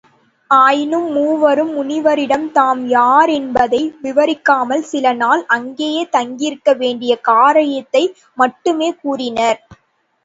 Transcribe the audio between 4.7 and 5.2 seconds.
சில